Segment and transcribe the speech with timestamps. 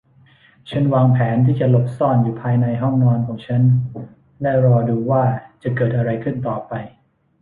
[0.69, 3.63] ฉันวางแผนที่จะหลบซ่อนอยู่ภายในห้องนอนของฉัน
[4.41, 5.23] และรอดูว่า
[5.63, 6.73] จะเกิดอะไรขึ้นต่อไป